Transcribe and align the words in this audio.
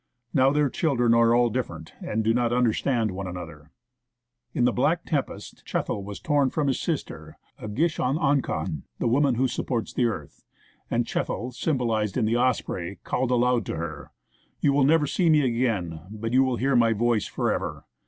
Now 0.33 0.49
their 0.49 0.67
children 0.71 1.13
are 1.13 1.35
all 1.35 1.51
different, 1.51 1.93
and 2.01 2.23
do 2.23 2.33
not 2.33 2.51
understand 2.51 3.11
one 3.11 3.27
another. 3.27 3.69
In 4.51 4.65
the 4.65 4.71
black 4.73 5.05
tempest, 5.05 5.63
Chethl 5.63 6.03
was 6.03 6.19
torn 6.19 6.49
from 6.49 6.65
his 6.65 6.79
sister, 6.79 7.37
Ah 7.61 7.67
gish 7.67 7.99
ahn 7.99 8.17
akhon 8.17 8.81
(the 8.97 9.07
woman 9.07 9.35
who 9.35 9.47
supports 9.47 9.93
the 9.93 10.05
earth), 10.05 10.43
and 10.89 11.05
Chethl 11.05 11.53
(symbolized 11.53 12.17
in 12.17 12.25
the 12.25 12.35
osprey) 12.35 12.97
called 13.03 13.29
aloud 13.29 13.63
to 13.67 13.75
her:' 13.75 14.09
You 14.59 14.73
will 14.73 14.85
never 14.85 15.05
see 15.05 15.29
me 15.29 15.41
again, 15.45 16.01
but 16.09 16.33
you 16.33 16.43
will 16.43 16.55
hear 16.57 16.75
my 16.75 16.93
voice 16.93 17.27
for 17.27 17.53
ever 17.53 17.85